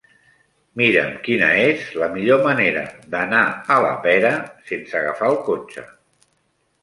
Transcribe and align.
Mira'm 0.79 1.11
quina 1.25 1.49
és 1.65 1.83
la 2.03 2.07
millor 2.13 2.39
manera 2.47 2.85
d'anar 3.11 3.43
a 3.75 3.79
la 3.85 3.93
Pera 4.07 4.31
sense 4.71 4.99
agafar 5.01 5.29
el 5.35 5.37
cotxe. 5.51 5.85